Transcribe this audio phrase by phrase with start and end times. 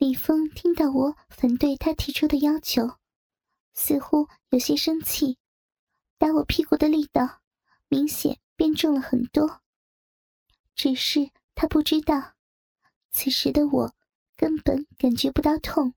[0.00, 2.96] 李峰听到我反对他提出的要求，
[3.74, 5.36] 似乎有些生气，
[6.16, 7.42] 打我屁股的力道
[7.86, 9.60] 明显变重了很多。
[10.74, 12.32] 只是他不知道，
[13.12, 13.94] 此时的我
[14.38, 15.92] 根本感觉不到痛，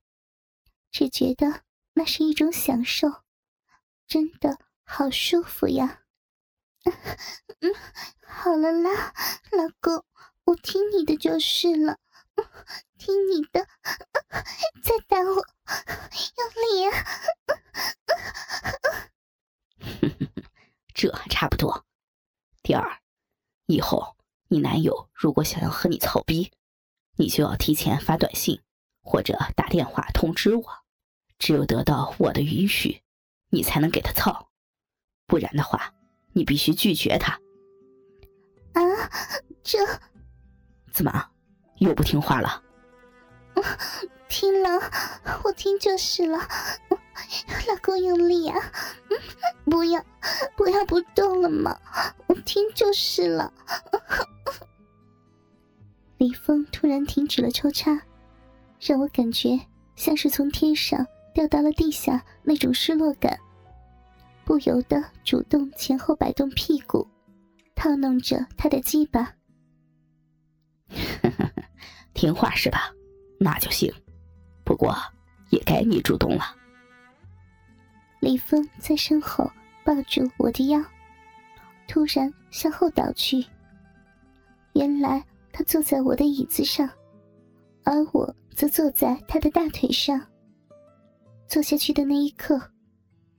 [0.90, 1.62] 只觉得
[1.94, 3.08] 那是一种享受，
[4.06, 6.02] 真的好舒服呀！
[6.84, 7.74] 嗯，
[8.20, 9.14] 好了啦，
[9.50, 10.04] 老公，
[10.44, 11.98] 我听你的就是了。
[12.98, 13.66] 听你的，
[14.82, 15.46] 再打我，
[16.36, 16.90] 用力啊！
[20.94, 21.84] 这还差不多。
[22.62, 23.00] 第二，
[23.66, 24.16] 以后
[24.48, 26.52] 你男友如果想要和你操逼，
[27.16, 28.62] 你就要提前发短信
[29.02, 30.64] 或者打电话通知我，
[31.38, 33.02] 只有得到我的允许，
[33.50, 34.50] 你才能给他操，
[35.26, 35.94] 不然的话，
[36.32, 37.38] 你必须拒绝他。
[38.72, 38.80] 啊，
[39.62, 39.78] 这
[40.90, 41.30] 怎么？
[41.78, 42.62] 又不听话了？
[44.28, 44.80] 听了，
[45.44, 46.38] 我听就是了。
[47.68, 48.58] 老公用力啊！
[49.64, 50.04] 不要，
[50.56, 51.78] 不要不动了嘛！
[52.26, 53.52] 我听就是了。
[56.18, 58.00] 李峰突然停止了抽插，
[58.80, 59.60] 让我感觉
[59.94, 63.38] 像是从天上掉到了地下那种失落感，
[64.44, 67.06] 不由得主动前后摆动屁股，
[67.74, 69.34] 套弄着他的鸡巴。
[72.14, 72.90] 听话是吧？
[73.38, 73.92] 那就行。
[74.64, 74.94] 不过
[75.50, 76.56] 也该你主动了。
[78.20, 79.50] 李峰在身后
[79.84, 80.82] 抱住我的腰，
[81.86, 83.44] 突然向后倒去。
[84.72, 85.22] 原来
[85.52, 86.88] 他坐在我的椅子上，
[87.84, 90.18] 而我则坐在他的大腿上。
[91.46, 92.58] 坐下去的那一刻，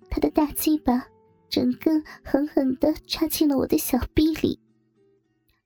[0.10, 1.04] 他的大鸡巴
[1.50, 4.62] 整根狠狠地插进了我的小臂里，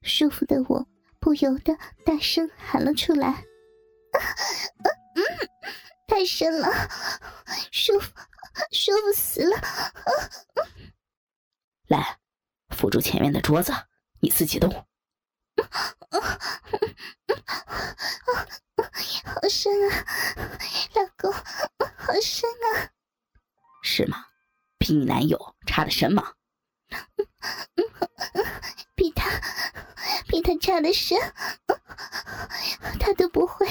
[0.01, 0.87] 舒服的我。
[1.19, 3.45] 不由得大声喊了出来
[6.07, 6.69] ：“太深了，
[7.71, 8.11] 舒服，
[8.71, 9.57] 舒服死了！”
[11.87, 12.19] 来，
[12.69, 13.73] 扶住前面的桌子，
[14.21, 14.87] 你自己动。
[19.25, 20.05] 好深啊，
[20.95, 22.91] 老公，好深啊！
[23.83, 24.25] 是吗？
[24.77, 26.33] 比你男友差的深吗？
[30.39, 31.19] 比他差的深，
[32.97, 33.67] 他都不会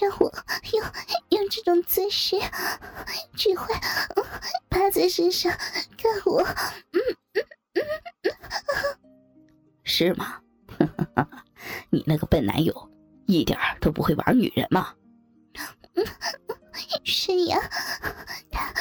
[0.00, 0.28] 让我
[0.72, 0.84] 用
[1.28, 2.36] 用这种姿势，
[3.36, 3.72] 只会
[4.68, 5.56] 趴在身上
[5.96, 6.44] 看我。
[9.84, 10.40] 是吗？
[11.90, 12.90] 你那个笨男友
[13.26, 14.94] 一点都不会玩女人吗？
[17.04, 17.56] 是呀，
[18.50, 18.72] 他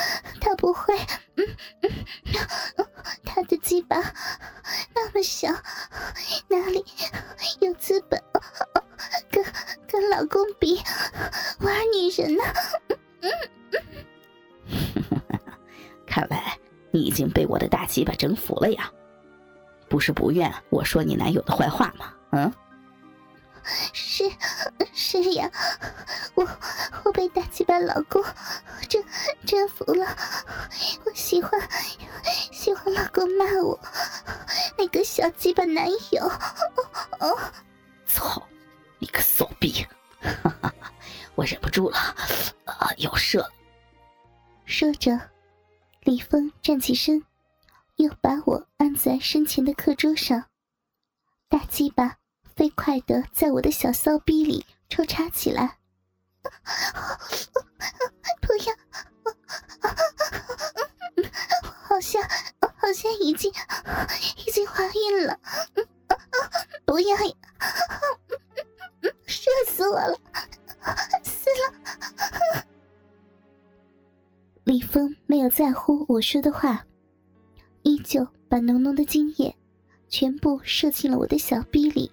[0.42, 0.98] 他不会。
[3.24, 3.96] 他的鸡巴
[4.96, 5.48] 那么小，
[6.48, 6.84] 哪里
[7.62, 8.22] 有资本
[9.32, 9.44] 跟
[9.88, 10.80] 跟老公比
[11.62, 12.44] 玩女人呢？
[16.06, 16.58] 看来
[16.92, 18.92] 你已经被我的大鸡巴征服了呀！
[19.90, 22.14] 不是不愿我说你男友的坏话吗？
[22.32, 22.54] 嗯。
[23.92, 24.24] 是
[24.94, 25.52] 是呀，
[26.36, 26.48] 我
[27.04, 28.24] 我被大鸡巴老公
[28.88, 29.04] 征
[29.46, 30.06] 征服了，
[31.06, 31.52] 我喜欢
[32.52, 34.17] 喜欢老公骂我那个
[35.18, 36.32] 小鸡巴男友。
[38.06, 38.48] 操，
[39.00, 39.84] 你个骚逼！
[41.34, 41.98] 我忍不住了，
[42.66, 43.52] 啊，要射！
[44.66, 45.20] 说着，
[46.02, 47.26] 李峰站起身，
[47.96, 50.46] 又把我按在身前的课桌上，
[51.50, 52.18] 大鸡巴。
[52.56, 55.78] 飞快的在我的小骚逼里抽插起来，
[58.42, 58.74] 不要，
[61.84, 62.20] 好像
[62.78, 63.52] 好像已经
[64.46, 65.40] 已经怀孕了，
[66.86, 67.18] 不要，
[69.26, 70.18] 射死我了，
[71.24, 72.64] 死了！
[74.64, 76.86] 李峰没有在乎我说的话，
[77.82, 79.56] 依旧把浓浓的精液
[80.08, 82.12] 全部射进了我的小逼里。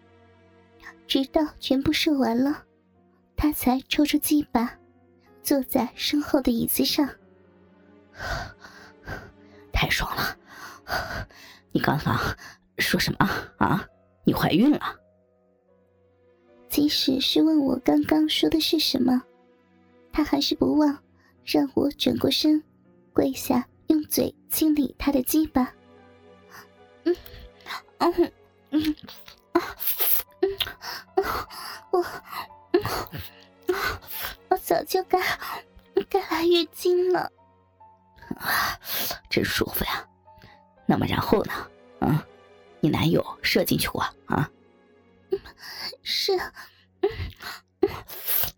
[1.07, 2.65] 直到全部射完了，
[3.37, 4.79] 他才抽出鸡巴，
[5.43, 7.07] 坐在身后的椅子上。
[9.71, 10.37] 太爽了！
[11.73, 12.19] 你刚刚
[12.79, 13.29] 说什么
[13.59, 13.87] 啊？
[14.25, 14.81] 你怀孕了？
[16.69, 19.23] 即使是问我刚刚说的是什么，
[20.13, 20.99] 他还是不忘
[21.45, 22.63] 让我转过身，
[23.13, 25.73] 跪下用嘴清理他的鸡巴。
[27.05, 27.17] 嗯，
[27.99, 28.33] 嗯，
[28.71, 28.97] 嗯，
[29.53, 29.61] 啊。
[31.91, 32.05] 我，
[34.49, 35.21] 我早就该
[36.09, 37.31] 该来月经了，
[38.37, 38.79] 啊，
[39.31, 40.09] 真舒服呀！
[40.87, 41.53] 那么然后呢？
[42.01, 42.19] 嗯，
[42.81, 44.51] 你男友射进去过啊？
[46.03, 46.33] 是，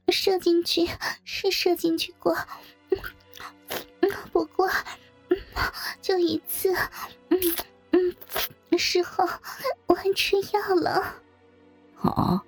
[0.09, 0.89] 射进去
[1.25, 2.37] 是射进去过，
[4.33, 4.69] 不过
[6.03, 6.75] 就一次，
[7.29, 7.39] 嗯
[7.93, 9.25] 嗯，事后
[9.87, 11.15] 我还吃药了。
[12.03, 12.41] 哦，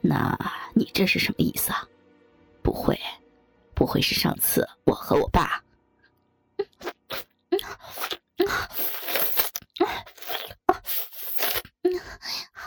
[0.00, 0.36] 那
[0.74, 1.86] 你这是什么意思啊？
[2.62, 2.98] 不会，
[3.74, 5.62] 不会是上次我和我爸？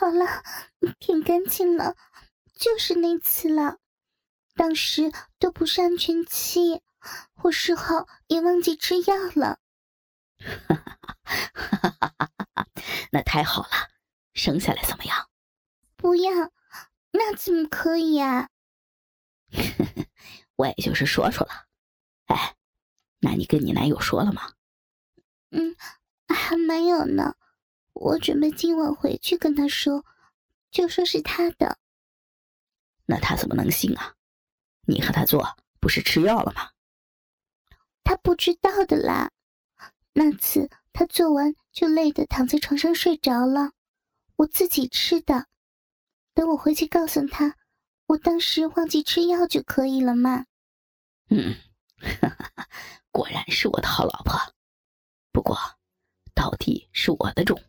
[0.09, 0.41] 好了，
[0.97, 1.95] 舔干净了，
[2.55, 3.77] 就是那次了。
[4.55, 6.81] 当时都不是安全期，
[7.43, 9.59] 我事后也忘记吃药了。
[10.39, 12.67] 哈哈哈
[13.11, 13.69] 那太好了，
[14.33, 15.29] 生下来怎么样？
[15.95, 16.31] 不要，
[17.11, 18.49] 那怎么可以呀？
[20.57, 21.67] 我也就是说说了。
[22.25, 22.55] 哎，
[23.19, 24.53] 那你跟你男友说了吗？
[25.51, 25.75] 嗯，
[26.27, 27.35] 还没有呢。
[27.99, 30.05] 我准备今晚回去跟他说，
[30.71, 31.77] 就说是他的。
[33.05, 34.15] 那他怎么能信啊？
[34.87, 36.71] 你和他做不是吃药了吗？
[38.05, 39.31] 他不知道的啦。
[40.13, 43.73] 那次他做完就累得躺在床上睡着了，
[44.37, 45.47] 我自己吃的。
[46.33, 47.57] 等我回去告诉他，
[48.07, 50.45] 我当时忘记吃药就可以了嘛。
[51.29, 51.53] 嗯，
[53.11, 54.39] 果然是我的好老婆。
[55.33, 55.57] 不过，
[56.33, 57.61] 到底是我的种，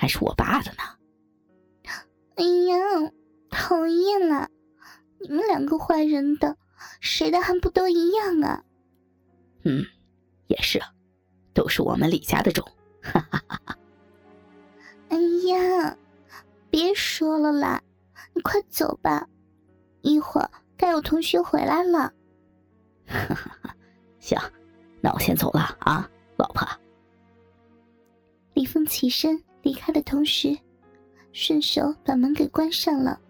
[0.00, 0.82] 还是我爸的呢？
[2.36, 3.12] 哎呀，
[3.50, 4.48] 讨厌了！
[5.18, 6.56] 你们两个坏人的，
[7.02, 8.64] 谁的还不都一样啊？
[9.64, 9.84] 嗯，
[10.46, 10.80] 也是，
[11.52, 12.66] 都是我们李家的种。
[13.02, 13.76] 哈哈哈哈
[15.10, 15.94] 哎呀，
[16.70, 17.82] 别说了啦，
[18.32, 19.28] 你快走吧，
[20.00, 22.10] 一会儿该有同学回来了。
[23.06, 23.76] 哈哈哈，
[24.18, 24.40] 行，
[25.02, 26.66] 那我先走了啊，老婆。
[28.54, 30.58] 李峰起身离开的同时，
[31.32, 33.20] 顺手把门给关上了。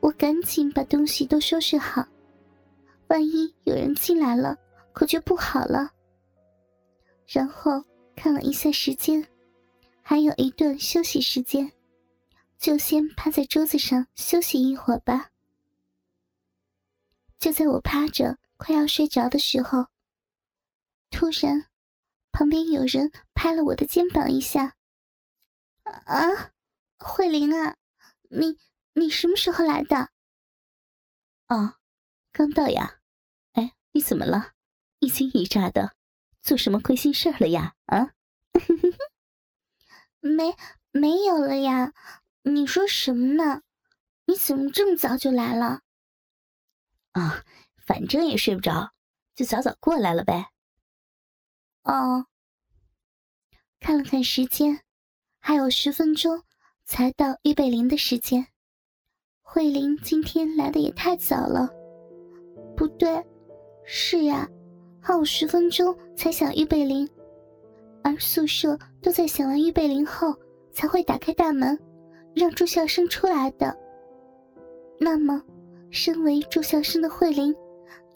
[0.00, 2.06] 我赶紧把东西都收拾好，
[3.08, 4.58] 万一有人进来了，
[4.92, 5.90] 可就不好了。
[7.26, 7.82] 然后
[8.14, 9.26] 看了一下时间，
[10.02, 11.72] 还有一段休息时间，
[12.58, 15.30] 就先趴在桌子上休息一会儿吧。
[17.38, 19.86] 就在我趴着快要睡着的时候，
[21.10, 21.66] 突然，
[22.30, 24.74] 旁边有人拍了我的肩膀一下。
[25.84, 26.52] 啊，
[26.98, 27.76] 慧玲啊，
[28.30, 28.58] 你。
[28.96, 30.10] 你什么时候来的？
[31.48, 31.78] 哦，
[32.30, 33.00] 刚到呀。
[33.54, 34.52] 哎，你怎么了？
[35.00, 35.96] 一惊一乍的，
[36.40, 37.74] 做什么亏心事了呀？
[37.86, 38.12] 啊？
[40.20, 40.56] 没，
[40.92, 41.92] 没有了呀。
[42.42, 43.62] 你说什么呢？
[44.26, 45.82] 你怎么这么早就来了？
[47.10, 47.44] 啊，
[47.84, 48.94] 反正也睡不着，
[49.34, 50.52] 就早早过来了呗。
[51.82, 52.28] 哦。
[53.80, 54.84] 看了看时间，
[55.46, 56.42] 还有十分钟
[56.86, 58.46] 才到预备铃的时间。
[59.42, 61.68] 慧玲今天来的也太早了，
[62.74, 63.22] 不对，
[63.84, 64.48] 是呀，
[65.02, 67.06] 还有十分钟才响预备铃，
[68.02, 70.34] 而宿舍都在响完预备铃后
[70.72, 71.78] 才会打开大门，
[72.34, 73.78] 让住校生出来的。
[74.98, 75.42] 那么，
[75.90, 77.54] 身为住校生的慧玲，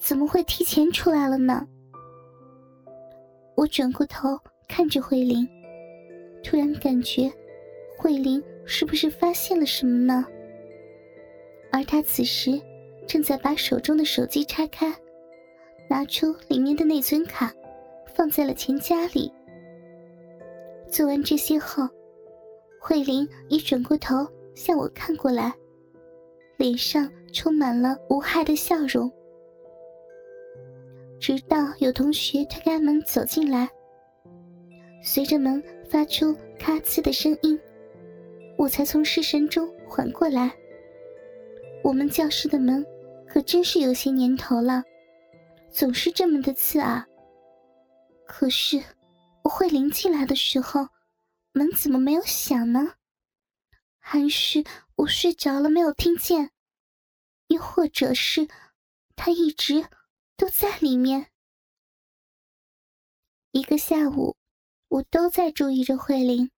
[0.00, 1.68] 怎么会提前出来了呢？
[3.54, 4.30] 我转过头
[4.66, 5.46] 看着慧玲，
[6.48, 7.30] 突然感觉，
[7.98, 10.24] 慧玲是不是发现了什么呢？
[11.70, 12.58] 而他此时
[13.06, 14.90] 正在把手中的手机拆开，
[15.90, 17.52] 拿出里面的内存卡，
[18.14, 19.30] 放在了钱夹里。
[20.90, 21.86] 做完这些后，
[22.80, 25.52] 慧玲一转过头向我看过来，
[26.56, 29.12] 脸上充满了无害的笑容。
[31.20, 33.68] 直到有同学推开门走进来，
[35.02, 37.58] 随着门发出咔呲的声音，
[38.56, 40.54] 我才从失神中缓过来。
[41.82, 42.84] 我们教室的门
[43.26, 44.82] 可真是有些年头了，
[45.70, 47.04] 总是这么的刺耳。
[48.26, 48.82] 可是
[49.42, 50.88] 我慧玲进来的时候，
[51.52, 52.94] 门怎么没有响呢？
[53.98, 54.64] 还是
[54.96, 56.50] 我睡着了没有听见？
[57.48, 58.48] 又或者是
[59.16, 59.86] 他一直
[60.36, 61.28] 都在里面？
[63.52, 64.36] 一个下午，
[64.88, 66.50] 我都在注意着慧玲，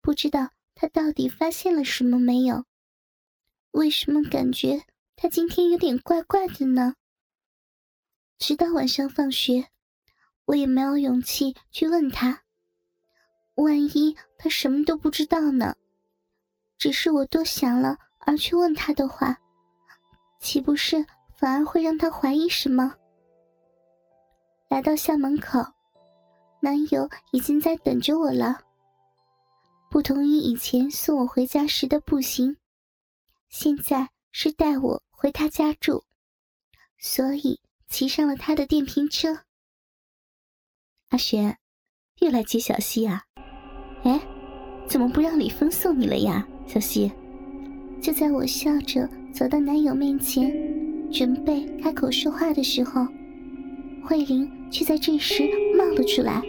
[0.00, 2.64] 不知道她到底发现了什么没有。
[3.72, 4.84] 为什么感觉
[5.16, 6.94] 她今天有点怪怪的呢？
[8.38, 9.68] 直到晚上放学，
[10.46, 12.42] 我也没有勇气去问他。
[13.56, 15.76] 万一他什么都不知道呢？
[16.78, 19.36] 只是我多想了而去问他的话，
[20.40, 21.04] 岂不是
[21.36, 22.94] 反而会让他怀疑什么？
[24.70, 25.60] 来到校门口，
[26.60, 28.60] 男友已经在等着我了。
[29.90, 32.56] 不同于以前送我回家时的步行。
[33.48, 36.04] 现在是带我回他家住，
[36.98, 39.40] 所以骑上了他的电瓶车。
[41.08, 41.58] 阿璇，
[42.20, 43.24] 又来接小溪啊？
[44.04, 44.20] 哎，
[44.86, 47.10] 怎么不让李峰送你了呀，小溪？
[48.00, 50.50] 就在我笑着走到男友面前，
[51.10, 53.04] 准备开口说话的时候，
[54.04, 56.42] 慧玲却在这时冒了出来：“